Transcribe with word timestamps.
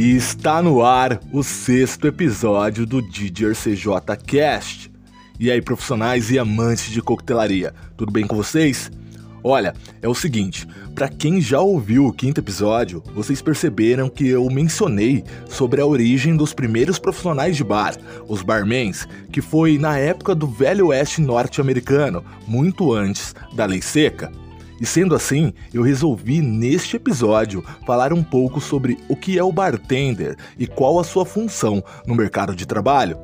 E 0.00 0.16
está 0.16 0.62
no 0.62 0.82
ar 0.82 1.20
o 1.30 1.42
sexto 1.42 2.06
episódio 2.06 2.86
do 2.86 3.02
Didier 3.02 3.54
CJ 3.54 4.16
Cast. 4.26 4.90
E 5.38 5.50
aí, 5.50 5.60
profissionais 5.60 6.30
e 6.30 6.38
amantes 6.38 6.90
de 6.90 7.02
coquetelaria, 7.02 7.74
tudo 7.98 8.10
bem 8.10 8.26
com 8.26 8.34
vocês? 8.34 8.90
Olha, 9.44 9.74
é 10.00 10.08
o 10.08 10.14
seguinte, 10.14 10.66
para 10.94 11.06
quem 11.06 11.38
já 11.38 11.60
ouviu 11.60 12.06
o 12.06 12.14
quinto 12.14 12.40
episódio, 12.40 13.04
vocês 13.14 13.42
perceberam 13.42 14.08
que 14.08 14.26
eu 14.26 14.46
mencionei 14.46 15.22
sobre 15.50 15.82
a 15.82 15.86
origem 15.86 16.34
dos 16.34 16.54
primeiros 16.54 16.98
profissionais 16.98 17.54
de 17.54 17.62
bar, 17.62 17.94
os 18.26 18.40
barmans, 18.40 19.06
que 19.30 19.42
foi 19.42 19.76
na 19.76 19.98
época 19.98 20.34
do 20.34 20.46
Velho 20.46 20.86
Oeste 20.86 21.20
norte-americano, 21.20 22.24
muito 22.48 22.90
antes 22.94 23.34
da 23.52 23.66
Lei 23.66 23.82
Seca. 23.82 24.32
E 24.80 24.86
sendo 24.86 25.14
assim, 25.14 25.52
eu 25.74 25.82
resolvi 25.82 26.40
neste 26.40 26.96
episódio 26.96 27.62
falar 27.86 28.14
um 28.14 28.22
pouco 28.22 28.60
sobre 28.60 28.96
o 29.08 29.14
que 29.14 29.38
é 29.38 29.44
o 29.44 29.52
bartender 29.52 30.36
e 30.58 30.66
qual 30.66 30.98
a 30.98 31.04
sua 31.04 31.26
função 31.26 31.84
no 32.06 32.14
mercado 32.14 32.56
de 32.56 32.66
trabalho. 32.66 33.18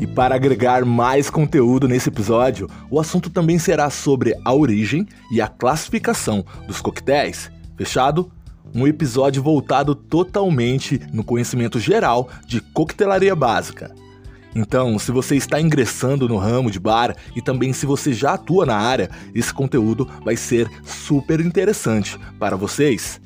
E 0.00 0.06
para 0.06 0.34
agregar 0.34 0.84
mais 0.84 1.30
conteúdo 1.30 1.86
nesse 1.86 2.08
episódio, 2.08 2.68
o 2.90 2.98
assunto 2.98 3.30
também 3.30 3.60
será 3.60 3.90
sobre 3.90 4.34
a 4.44 4.52
origem 4.52 5.06
e 5.30 5.40
a 5.40 5.46
classificação 5.46 6.44
dos 6.66 6.80
coquetéis. 6.80 7.48
Fechado? 7.76 8.32
Um 8.74 8.86
episódio 8.86 9.42
voltado 9.42 9.94
totalmente 9.94 11.00
no 11.12 11.24
conhecimento 11.24 11.78
geral 11.78 12.28
de 12.46 12.60
coquetelaria 12.60 13.34
básica. 13.34 13.94
Então, 14.54 14.98
se 14.98 15.12
você 15.12 15.36
está 15.36 15.60
ingressando 15.60 16.28
no 16.28 16.36
ramo 16.36 16.70
de 16.70 16.80
bar 16.80 17.14
e 17.36 17.42
também 17.42 17.72
se 17.72 17.86
você 17.86 18.12
já 18.12 18.34
atua 18.34 18.66
na 18.66 18.76
área, 18.76 19.10
esse 19.34 19.52
conteúdo 19.52 20.08
vai 20.24 20.36
ser 20.36 20.68
super 20.84 21.40
interessante 21.40 22.18
para 22.38 22.56
vocês. 22.56 23.20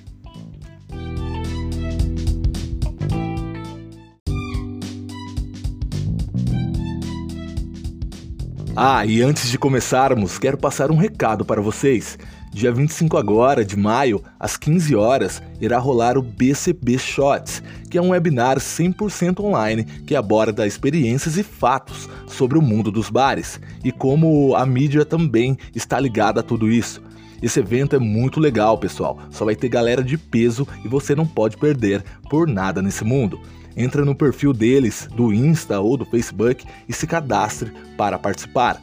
Ah, 8.74 9.04
e 9.04 9.20
antes 9.20 9.50
de 9.50 9.58
começarmos, 9.58 10.38
quero 10.38 10.56
passar 10.56 10.90
um 10.90 10.96
recado 10.96 11.44
para 11.44 11.60
vocês. 11.60 12.18
Dia 12.52 12.70
25 12.70 13.16
agora 13.16 13.64
de 13.64 13.78
maio, 13.78 14.22
às 14.38 14.58
15 14.58 14.94
horas, 14.94 15.42
irá 15.58 15.78
rolar 15.78 16.18
o 16.18 16.22
BCB 16.22 16.98
Shots, 16.98 17.62
que 17.88 17.96
é 17.96 18.02
um 18.02 18.10
webinar 18.10 18.58
100% 18.58 19.40
online 19.40 19.84
que 19.84 20.14
aborda 20.14 20.66
experiências 20.66 21.38
e 21.38 21.42
fatos 21.42 22.10
sobre 22.26 22.58
o 22.58 22.62
mundo 22.62 22.92
dos 22.92 23.08
bares 23.08 23.58
e 23.82 23.90
como 23.90 24.54
a 24.54 24.66
mídia 24.66 25.02
também 25.02 25.56
está 25.74 25.98
ligada 25.98 26.40
a 26.40 26.42
tudo 26.42 26.70
isso. 26.70 27.02
Esse 27.42 27.58
evento 27.58 27.96
é 27.96 27.98
muito 27.98 28.38
legal, 28.38 28.76
pessoal. 28.76 29.18
Só 29.30 29.46
vai 29.46 29.56
ter 29.56 29.70
galera 29.70 30.04
de 30.04 30.18
peso 30.18 30.68
e 30.84 30.88
você 30.88 31.14
não 31.14 31.26
pode 31.26 31.56
perder 31.56 32.04
por 32.28 32.46
nada 32.46 32.82
nesse 32.82 33.02
mundo. 33.02 33.40
Entra 33.74 34.04
no 34.04 34.14
perfil 34.14 34.52
deles, 34.52 35.08
do 35.16 35.32
Insta 35.32 35.80
ou 35.80 35.96
do 35.96 36.04
Facebook 36.04 36.66
e 36.86 36.92
se 36.92 37.06
cadastre 37.06 37.72
para 37.96 38.18
participar. 38.18 38.78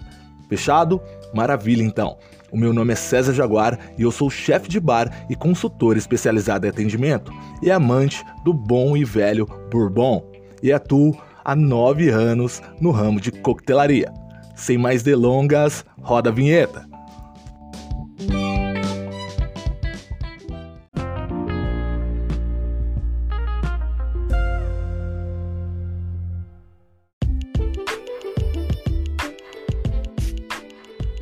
Fechado? 0.49 0.99
Maravilha 1.31 1.83
então. 1.83 2.17
O 2.51 2.57
meu 2.57 2.73
nome 2.73 2.93
é 2.93 2.95
César 2.95 3.33
Jaguar 3.33 3.77
e 3.97 4.03
eu 4.03 4.11
sou 4.11 4.29
chefe 4.29 4.69
de 4.69 4.79
bar 4.79 5.25
e 5.29 5.35
consultor 5.35 5.97
especializado 5.97 6.65
em 6.65 6.69
atendimento 6.69 7.31
e 7.61 7.71
amante 7.71 8.23
do 8.43 8.53
bom 8.53 8.97
e 8.97 9.03
velho 9.03 9.45
Bourbon. 9.71 10.23
E 10.61 10.71
atuo 10.71 11.15
há 11.43 11.55
nove 11.55 12.09
anos 12.09 12.61
no 12.79 12.91
ramo 12.91 13.19
de 13.19 13.31
coquetelaria. 13.31 14.11
Sem 14.55 14.77
mais 14.77 15.03
delongas, 15.03 15.85
roda 16.01 16.29
a 16.29 16.33
vinheta. 16.33 16.85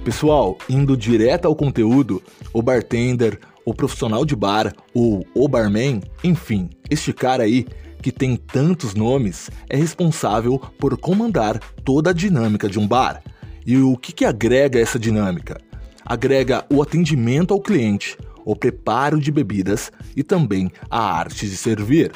Pessoal, 0.07 0.57
indo 0.69 0.95
direto 0.95 1.50
ao 1.50 1.53
conteúdo, 1.53 2.23
o 2.53 2.62
bartender, 2.62 3.41
o 3.66 3.73
profissional 3.73 4.23
de 4.23 4.38
bar 4.38 4.73
ou 4.94 5.28
o 5.35 5.50
barman, 5.50 6.00
enfim, 6.23 6.69
este 6.90 7.12
cara 7.12 7.44
aí 7.44 7.68
que 8.01 8.09
tem 8.09 8.38
tantos 8.38 8.94
nomes 8.94 9.51
é 9.69 9.75
responsável 9.75 10.59
por 10.79 10.97
comandar 10.97 11.59
toda 11.84 12.12
a 12.12 12.13
dinâmica 12.13 12.69
de 12.69 12.79
um 12.79 12.88
bar. 12.88 13.22
E 13.66 13.75
o 13.79 13.97
que, 13.97 14.13
que 14.13 14.23
agrega 14.23 14.79
essa 14.79 14.97
dinâmica? 14.97 15.59
Agrega 16.06 16.66
o 16.72 16.81
atendimento 16.81 17.53
ao 17.53 17.59
cliente, 17.59 18.18
o 18.45 18.56
preparo 18.56 19.19
de 19.19 19.29
bebidas 19.29 19.91
e 20.16 20.24
também 20.24 20.72
a 20.89 21.01
arte 21.01 21.50
de 21.50 21.57
servir. 21.57 22.13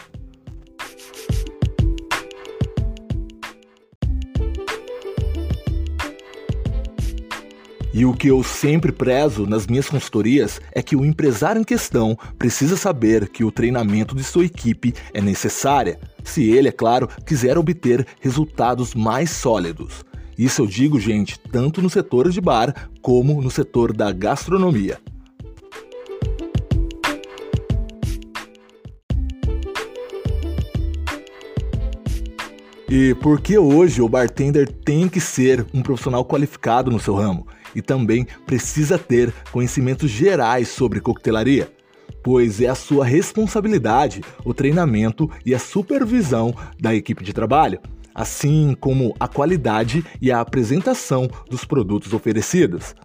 E 7.93 8.05
o 8.05 8.13
que 8.13 8.29
eu 8.29 8.41
sempre 8.41 8.89
prezo 8.89 9.45
nas 9.45 9.67
minhas 9.67 9.89
consultorias 9.89 10.61
é 10.71 10.81
que 10.81 10.95
o 10.95 11.03
empresário 11.03 11.59
em 11.59 11.63
questão 11.65 12.17
precisa 12.39 12.77
saber 12.77 13.27
que 13.27 13.43
o 13.43 13.51
treinamento 13.51 14.15
de 14.15 14.23
sua 14.23 14.45
equipe 14.45 14.93
é 15.13 15.19
necessária, 15.19 15.99
se 16.23 16.49
ele, 16.49 16.69
é 16.69 16.71
claro, 16.71 17.09
quiser 17.25 17.57
obter 17.57 18.07
resultados 18.21 18.95
mais 18.95 19.29
sólidos. 19.31 20.05
Isso 20.37 20.61
eu 20.61 20.67
digo, 20.67 20.99
gente, 20.99 21.37
tanto 21.37 21.81
no 21.81 21.89
setor 21.89 22.29
de 22.29 22.39
bar 22.39 22.89
como 23.01 23.41
no 23.41 23.51
setor 23.51 23.91
da 23.91 24.09
gastronomia. 24.13 24.97
E 32.89 33.13
por 33.15 33.39
que 33.39 33.57
hoje 33.57 34.01
o 34.01 34.09
bartender 34.09 34.69
tem 34.69 35.07
que 35.07 35.19
ser 35.19 35.65
um 35.73 35.81
profissional 35.81 36.25
qualificado 36.25 36.89
no 36.89 36.99
seu 36.99 37.15
ramo? 37.15 37.47
E 37.75 37.81
também 37.81 38.25
precisa 38.45 38.97
ter 38.97 39.33
conhecimentos 39.51 40.09
gerais 40.09 40.67
sobre 40.69 40.99
coquetelaria, 40.99 41.71
pois 42.23 42.61
é 42.61 42.67
a 42.67 42.75
sua 42.75 43.05
responsabilidade 43.05 44.21
o 44.45 44.53
treinamento 44.53 45.29
e 45.45 45.53
a 45.53 45.59
supervisão 45.59 46.53
da 46.79 46.93
equipe 46.93 47.23
de 47.23 47.33
trabalho, 47.33 47.79
assim 48.13 48.75
como 48.79 49.15
a 49.19 49.27
qualidade 49.27 50.05
e 50.21 50.31
a 50.31 50.39
apresentação 50.39 51.29
dos 51.49 51.65
produtos 51.65 52.13
oferecidos. 52.13 52.95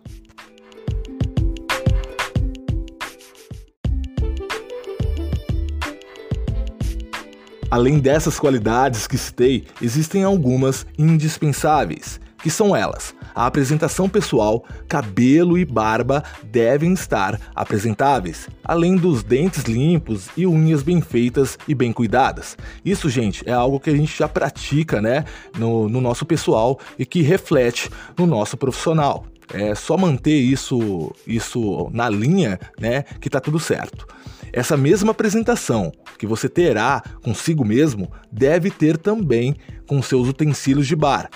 Além 7.68 7.98
dessas 7.98 8.38
qualidades 8.38 9.08
que 9.08 9.18
citei, 9.18 9.64
existem 9.82 10.22
algumas 10.22 10.86
indispensáveis, 10.96 12.20
que 12.38 12.48
são 12.48 12.76
elas: 12.76 13.14
a 13.36 13.44
apresentação 13.44 14.08
pessoal, 14.08 14.64
cabelo 14.88 15.58
e 15.58 15.64
barba 15.66 16.24
devem 16.42 16.94
estar 16.94 17.38
apresentáveis, 17.54 18.48
além 18.64 18.96
dos 18.96 19.22
dentes 19.22 19.64
limpos 19.64 20.30
e 20.34 20.46
unhas 20.46 20.82
bem 20.82 21.02
feitas 21.02 21.58
e 21.68 21.74
bem 21.74 21.92
cuidadas. 21.92 22.56
Isso, 22.82 23.10
gente, 23.10 23.46
é 23.46 23.52
algo 23.52 23.78
que 23.78 23.90
a 23.90 23.94
gente 23.94 24.16
já 24.16 24.26
pratica, 24.26 25.02
né, 25.02 25.26
no, 25.58 25.86
no 25.86 26.00
nosso 26.00 26.24
pessoal 26.24 26.80
e 26.98 27.04
que 27.04 27.20
reflete 27.20 27.90
no 28.16 28.26
nosso 28.26 28.56
profissional. 28.56 29.26
É 29.52 29.74
só 29.74 29.98
manter 29.98 30.36
isso, 30.36 31.12
isso 31.26 31.90
na 31.92 32.08
linha, 32.08 32.58
né, 32.80 33.02
que 33.20 33.28
tá 33.28 33.38
tudo 33.38 33.60
certo. 33.60 34.06
Essa 34.50 34.76
mesma 34.78 35.10
apresentação 35.10 35.92
que 36.18 36.26
você 36.26 36.48
terá 36.48 37.02
consigo 37.22 37.62
mesmo 37.62 38.10
deve 38.32 38.70
ter 38.70 38.96
também 38.96 39.54
com 39.86 40.00
seus 40.00 40.26
utensílios 40.28 40.86
de 40.86 40.96
bar, 40.96 41.28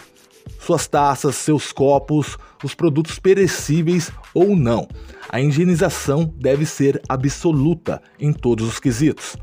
suas 0.60 0.86
taças, 0.86 1.36
seus 1.36 1.72
copos, 1.72 2.36
os 2.62 2.74
produtos 2.74 3.18
perecíveis 3.18 4.12
ou 4.34 4.54
não. 4.54 4.86
A 5.28 5.40
higienização 5.40 6.32
deve 6.36 6.66
ser 6.66 7.00
absoluta 7.08 8.00
em 8.18 8.32
todos 8.32 8.68
os 8.68 8.78
quesitos. 8.78 9.36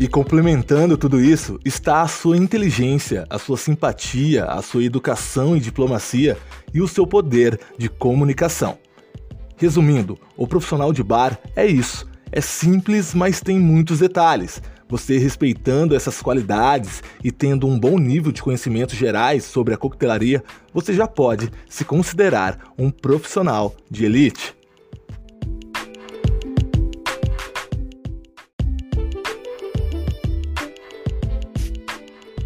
E 0.00 0.06
complementando 0.06 0.96
tudo 0.96 1.20
isso 1.20 1.58
está 1.64 2.02
a 2.02 2.08
sua 2.08 2.36
inteligência, 2.36 3.26
a 3.28 3.36
sua 3.36 3.56
simpatia, 3.56 4.44
a 4.44 4.62
sua 4.62 4.84
educação 4.84 5.56
e 5.56 5.60
diplomacia 5.60 6.38
e 6.72 6.80
o 6.80 6.86
seu 6.86 7.04
poder 7.04 7.58
de 7.76 7.88
comunicação. 7.88 8.78
Resumindo, 9.56 10.16
o 10.36 10.46
profissional 10.46 10.92
de 10.92 11.02
bar 11.02 11.36
é 11.56 11.66
isso 11.66 12.06
é 12.30 12.40
simples, 12.40 13.14
mas 13.14 13.40
tem 13.40 13.58
muitos 13.58 13.98
detalhes. 14.00 14.60
Você 14.88 15.18
respeitando 15.18 15.94
essas 15.94 16.22
qualidades 16.22 17.02
e 17.22 17.30
tendo 17.30 17.66
um 17.66 17.78
bom 17.78 17.98
nível 17.98 18.32
de 18.32 18.42
conhecimentos 18.42 18.96
gerais 18.96 19.44
sobre 19.44 19.74
a 19.74 19.76
coquetelaria, 19.76 20.42
você 20.72 20.94
já 20.94 21.06
pode 21.06 21.50
se 21.68 21.84
considerar 21.84 22.72
um 22.78 22.90
profissional 22.90 23.74
de 23.90 24.06
elite. 24.06 24.56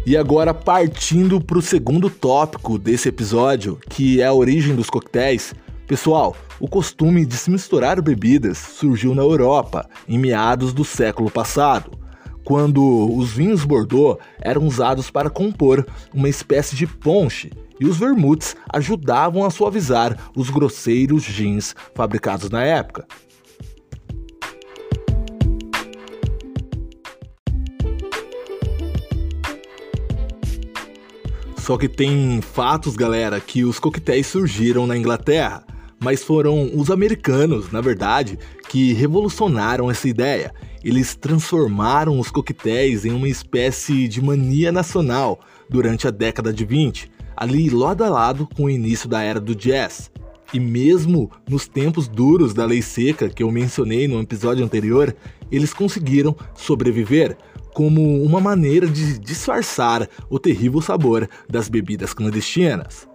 E 0.05 0.17
agora, 0.17 0.53
partindo 0.53 1.39
para 1.39 1.57
o 1.57 1.61
segundo 1.61 2.09
tópico 2.09 2.77
desse 2.77 3.07
episódio, 3.07 3.79
que 3.89 4.19
é 4.19 4.25
a 4.25 4.33
origem 4.33 4.75
dos 4.75 4.89
coquetéis. 4.89 5.55
Pessoal, 5.87 6.33
o 6.61 6.67
costume 6.67 7.25
de 7.25 7.35
se 7.35 7.51
misturar 7.51 8.01
bebidas 8.01 8.57
surgiu 8.57 9.13
na 9.13 9.21
Europa 9.21 9.87
em 10.07 10.17
meados 10.17 10.71
do 10.73 10.85
século 10.85 11.29
passado, 11.29 11.91
quando 12.45 13.13
os 13.13 13.33
vinhos 13.33 13.65
Bordeaux 13.65 14.17
eram 14.41 14.65
usados 14.65 15.11
para 15.11 15.29
compor 15.29 15.85
uma 16.13 16.29
espécie 16.29 16.75
de 16.75 16.87
ponche 16.87 17.51
e 17.81 17.85
os 17.85 17.97
vermutes 17.97 18.55
ajudavam 18.71 19.43
a 19.43 19.49
suavizar 19.49 20.17
os 20.35 20.49
grosseiros 20.49 21.23
gins 21.23 21.75
fabricados 21.93 22.49
na 22.49 22.63
época. 22.63 23.05
Só 31.57 31.77
que 31.77 31.87
tem 31.87 32.41
fatos, 32.41 32.95
galera, 32.95 33.39
que 33.39 33.63
os 33.63 33.79
coquetéis 33.79 34.27
surgiram 34.27 34.85
na 34.85 34.97
Inglaterra, 34.97 35.63
mas 36.03 36.21
foram 36.21 36.69
os 36.75 36.91
americanos, 36.91 37.71
na 37.71 37.79
verdade, 37.79 38.37
que 38.67 38.91
revolucionaram 38.91 39.89
essa 39.89 40.07
ideia. 40.07 40.53
Eles 40.83 41.15
transformaram 41.15 42.19
os 42.19 42.29
coquetéis 42.29 43.05
em 43.05 43.11
uma 43.11 43.29
espécie 43.29 44.07
de 44.09 44.21
mania 44.21 44.69
nacional 44.69 45.39
durante 45.69 46.05
a 46.05 46.11
década 46.11 46.51
de 46.51 46.65
20, 46.65 47.09
ali 47.37 47.69
lado 47.69 48.03
a 48.03 48.09
lado 48.09 48.47
com 48.53 48.65
o 48.65 48.69
início 48.69 49.07
da 49.07 49.21
era 49.23 49.39
do 49.39 49.55
jazz. 49.55 50.11
E 50.53 50.59
mesmo 50.59 51.31
nos 51.49 51.67
tempos 51.67 52.07
duros 52.07 52.53
da 52.53 52.65
lei 52.65 52.81
seca 52.81 53.29
que 53.29 53.41
eu 53.41 53.49
mencionei 53.49 54.05
no 54.05 54.19
episódio 54.19 54.63
anterior, 54.63 55.15
eles 55.49 55.73
conseguiram 55.73 56.35
sobreviver 56.53 57.37
como 57.73 58.21
uma 58.23 58.41
maneira 58.41 58.87
de 58.87 59.17
disfarçar 59.17 60.07
o 60.29 60.37
terrível 60.37 60.81
sabor 60.81 61.27
das 61.49 61.69
bebidas 61.69 62.13
clandestinas. 62.13 63.07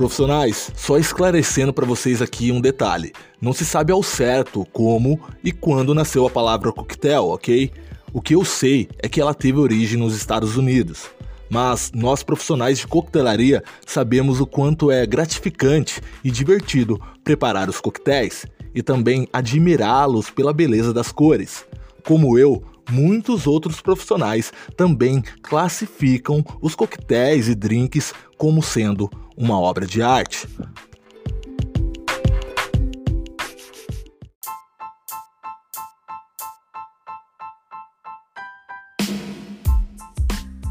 Profissionais, 0.00 0.72
só 0.74 0.96
esclarecendo 0.96 1.74
para 1.74 1.84
vocês 1.84 2.22
aqui 2.22 2.50
um 2.50 2.58
detalhe. 2.58 3.12
Não 3.38 3.52
se 3.52 3.66
sabe 3.66 3.92
ao 3.92 4.02
certo 4.02 4.66
como 4.72 5.20
e 5.44 5.52
quando 5.52 5.94
nasceu 5.94 6.26
a 6.26 6.30
palavra 6.30 6.72
coquetel, 6.72 7.26
ok? 7.26 7.70
O 8.10 8.22
que 8.22 8.34
eu 8.34 8.42
sei 8.42 8.88
é 8.98 9.10
que 9.10 9.20
ela 9.20 9.34
teve 9.34 9.58
origem 9.58 9.98
nos 9.98 10.16
Estados 10.16 10.56
Unidos 10.56 11.10
mas 11.50 11.90
nós 11.92 12.22
profissionais 12.22 12.78
de 12.78 12.86
coquetelaria 12.86 13.62
sabemos 13.84 14.40
o 14.40 14.46
quanto 14.46 14.90
é 14.90 15.04
gratificante 15.04 16.00
e 16.24 16.30
divertido 16.30 16.98
preparar 17.22 17.68
os 17.68 17.80
coquetéis 17.80 18.46
e 18.72 18.82
também 18.82 19.28
admirá-los 19.32 20.30
pela 20.30 20.54
beleza 20.54 20.94
das 20.94 21.10
cores. 21.12 21.66
Como 22.06 22.38
eu, 22.38 22.62
muitos 22.90 23.46
outros 23.46 23.80
profissionais 23.80 24.52
também 24.76 25.22
classificam 25.42 26.44
os 26.60 26.74
coquetéis 26.74 27.48
e 27.48 27.54
drinks 27.54 28.12
como 28.36 28.62
sendo 28.62 29.08
uma 29.36 29.58
obra 29.58 29.86
de 29.86 30.02
arte. 30.02 30.46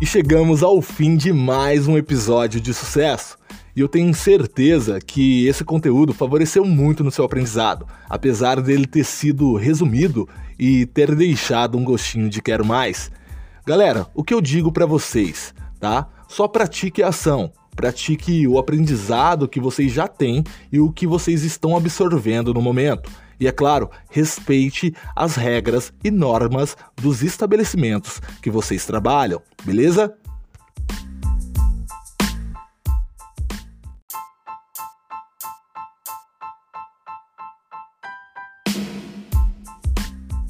E 0.01 0.06
chegamos 0.06 0.62
ao 0.63 0.81
fim 0.81 1.18
de 1.18 1.33
mais 1.33 1.88
um 1.88 1.98
episódio 1.98 2.62
de 2.62 2.74
sucesso. 2.74 3.38
E 3.80 3.81
eu 3.81 3.88
tenho 3.88 4.14
certeza 4.14 5.00
que 5.00 5.48
esse 5.48 5.64
conteúdo 5.64 6.14
favoreceu 6.14 6.66
muito 6.66 7.02
no 7.02 7.10
seu 7.10 7.24
aprendizado, 7.24 7.88
apesar 8.10 8.60
dele 8.60 8.86
ter 8.86 9.06
sido 9.06 9.56
resumido 9.56 10.28
e 10.60 10.86
ter 10.88 11.16
deixado 11.16 11.78
um 11.78 11.84
gostinho 11.86 12.30
de 12.30 12.42
quero 12.42 12.66
mais. 12.66 13.10
Galera, 13.66 14.06
o 14.14 14.22
que 14.22 14.34
eu 14.34 14.42
digo 14.42 14.70
para 14.70 14.86
vocês, 14.86 15.54
tá? 15.80 16.10
Só 16.28 16.46
pratique 16.46 17.02
a 17.02 17.08
ação, 17.08 17.54
pratique 17.74 18.46
o 18.50 18.60
aprendizado 18.60 19.48
que 19.48 19.62
vocês 19.62 19.94
já 19.94 20.10
têm 20.10 20.44
e 20.70 20.78
o 20.81 20.92
que 20.92 21.08
vocês 21.08 21.46
estão 21.46 21.78
absorvendo 21.78 22.54
no 22.54 22.62
momento. 22.62 23.10
E 23.40 23.48
é 23.48 23.52
claro, 23.54 23.90
respeite 24.10 24.94
as 25.16 25.38
regras 25.38 25.94
e 26.04 26.12
normas 26.12 26.76
dos 26.98 27.24
estabelecimentos 27.24 28.22
que 28.42 28.52
vocês 28.52 28.86
trabalham, 28.86 29.42
beleza? 29.64 30.14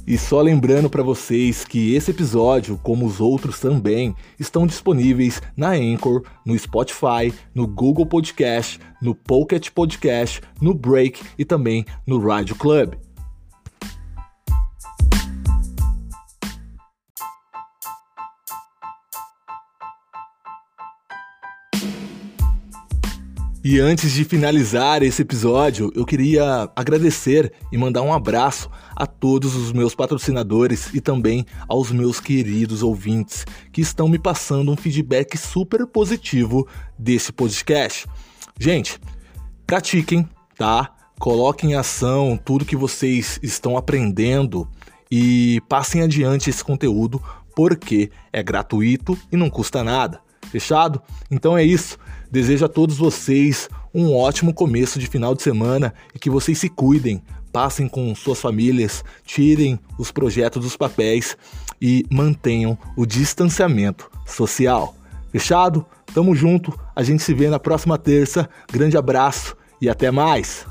E 0.10 0.18
só 0.18 0.42
lembrando 0.42 0.90
para 0.90 1.04
vocês 1.04 1.64
que 1.64 1.94
esse 1.94 2.10
episódio, 2.10 2.80
como 2.82 3.06
os 3.06 3.22
outros 3.22 3.60
também, 3.60 4.16
estão 4.40 4.66
disponíveis 4.66 5.40
na 5.56 5.74
Anchor, 5.74 6.24
no 6.44 6.58
Spotify, 6.58 7.32
no 7.54 7.68
Google 7.68 8.08
Podcast, 8.08 8.80
no 9.00 9.14
Pocket 9.14 9.70
Podcast, 9.70 10.42
no 10.60 10.74
Break 10.74 11.22
e 11.38 11.46
também 11.46 11.86
no 12.08 12.18
Radio 12.18 12.56
Club. 12.56 12.96
E 23.72 23.80
antes 23.80 24.14
de 24.14 24.26
finalizar 24.26 25.04
esse 25.04 25.22
episódio, 25.22 25.92
eu 25.94 26.04
queria 26.04 26.68
agradecer 26.76 27.54
e 27.72 27.78
mandar 27.78 28.02
um 28.02 28.12
abraço 28.12 28.68
a 28.96 29.06
todos 29.06 29.56
os 29.56 29.72
meus 29.72 29.94
patrocinadores 29.94 30.92
e 30.92 31.00
também 31.00 31.46
aos 31.68 31.92
meus 31.92 32.20
queridos 32.20 32.82
ouvintes 32.82 33.46
que 33.72 33.80
estão 33.80 34.08
me 34.08 34.18
passando 34.18 34.72
um 34.72 34.76
feedback 34.76 35.38
super 35.38 35.86
positivo 35.86 36.68
desse 36.98 37.32
podcast. 37.32 38.08
Gente, 38.60 39.00
pratiquem, 39.68 40.28
tá? 40.58 40.92
Coloquem 41.20 41.74
em 41.74 41.76
ação 41.76 42.40
tudo 42.44 42.66
que 42.66 42.76
vocês 42.76 43.40
estão 43.44 43.78
aprendendo 43.78 44.68
e 45.12 45.62
passem 45.70 46.02
adiante 46.02 46.50
esse 46.50 46.64
conteúdo 46.64 47.22
porque 47.56 48.10
é 48.34 48.42
gratuito 48.42 49.16
e 49.32 49.38
não 49.38 49.48
custa 49.48 49.84
nada. 49.84 50.28
Fechado? 50.50 51.02
Então 51.30 51.58
é 51.58 51.64
isso. 51.64 51.98
Desejo 52.32 52.66
a 52.66 52.70
todos 52.70 52.98
vocês 52.98 53.70
um 53.94 54.16
ótimo 54.16 54.54
começo 54.54 55.00
de 55.00 55.08
final 55.08 55.34
de 55.34 55.42
semana 55.42 55.94
e 56.14 56.20
que 56.20 56.30
vocês 56.30 56.58
se 56.58 56.70
cuidem, 56.70 57.22
passem 57.52 57.88
com 57.88 58.14
suas 58.14 58.40
famílias, 58.40 59.04
tirem 59.26 59.80
os 59.98 60.12
projetos 60.12 60.64
dos 60.64 60.78
papéis 60.78 61.38
e 61.82 62.06
mantenham 62.10 62.78
o 62.96 63.06
distanciamento 63.06 64.10
social. 64.26 64.96
Fechado? 65.32 65.86
Tamo 66.14 66.36
junto, 66.36 66.78
a 66.96 67.04
gente 67.04 67.24
se 67.24 67.34
vê 67.34 67.50
na 67.50 67.60
próxima 67.60 67.98
terça. 67.98 68.50
Grande 68.72 68.98
abraço 68.98 69.56
e 69.82 69.90
até 69.90 70.12
mais! 70.12 70.66